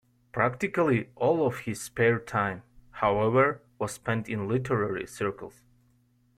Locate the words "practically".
0.31-1.11